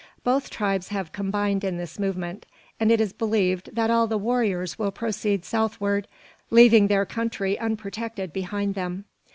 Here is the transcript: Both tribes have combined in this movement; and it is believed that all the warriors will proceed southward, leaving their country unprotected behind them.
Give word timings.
Both 0.23 0.49
tribes 0.49 0.87
have 0.87 1.11
combined 1.11 1.63
in 1.63 1.77
this 1.77 1.99
movement; 1.99 2.47
and 2.79 2.91
it 2.91 2.99
is 2.99 3.13
believed 3.13 3.75
that 3.75 3.91
all 3.91 4.07
the 4.07 4.17
warriors 4.17 4.79
will 4.79 4.89
proceed 4.89 5.45
southward, 5.45 6.07
leaving 6.49 6.87
their 6.87 7.05
country 7.05 7.59
unprotected 7.59 8.33
behind 8.33 8.73
them. 8.73 9.05